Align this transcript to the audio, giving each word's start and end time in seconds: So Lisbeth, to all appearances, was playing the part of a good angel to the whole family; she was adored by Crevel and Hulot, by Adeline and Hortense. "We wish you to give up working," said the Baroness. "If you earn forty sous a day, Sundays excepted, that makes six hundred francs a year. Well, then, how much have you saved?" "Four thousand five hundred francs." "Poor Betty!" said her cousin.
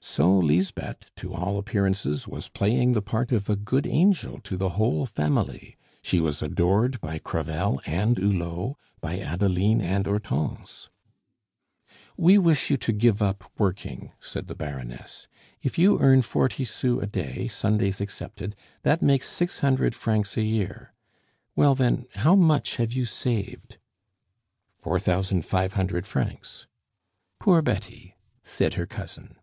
So 0.00 0.32
Lisbeth, 0.32 1.12
to 1.16 1.34
all 1.34 1.58
appearances, 1.58 2.26
was 2.28 2.48
playing 2.48 2.92
the 2.92 3.02
part 3.02 3.32
of 3.32 3.50
a 3.50 3.56
good 3.56 3.84
angel 3.84 4.38
to 4.42 4.56
the 4.56 4.70
whole 4.70 5.06
family; 5.06 5.76
she 6.02 6.20
was 6.20 6.40
adored 6.40 7.00
by 7.00 7.18
Crevel 7.18 7.80
and 7.84 8.16
Hulot, 8.16 8.76
by 9.00 9.18
Adeline 9.18 9.80
and 9.80 10.06
Hortense. 10.06 10.88
"We 12.16 12.38
wish 12.38 12.70
you 12.70 12.76
to 12.76 12.92
give 12.92 13.20
up 13.20 13.50
working," 13.58 14.12
said 14.20 14.46
the 14.46 14.54
Baroness. 14.54 15.26
"If 15.62 15.78
you 15.78 15.98
earn 15.98 16.22
forty 16.22 16.64
sous 16.64 17.02
a 17.02 17.06
day, 17.06 17.48
Sundays 17.48 18.00
excepted, 18.00 18.54
that 18.82 19.02
makes 19.02 19.28
six 19.28 19.58
hundred 19.60 19.96
francs 19.96 20.36
a 20.36 20.42
year. 20.44 20.94
Well, 21.56 21.74
then, 21.74 22.06
how 22.14 22.36
much 22.36 22.76
have 22.76 22.92
you 22.92 23.04
saved?" 23.04 23.78
"Four 24.78 25.00
thousand 25.00 25.44
five 25.44 25.72
hundred 25.72 26.06
francs." 26.06 26.68
"Poor 27.40 27.62
Betty!" 27.62 28.14
said 28.44 28.74
her 28.74 28.86
cousin. 28.86 29.34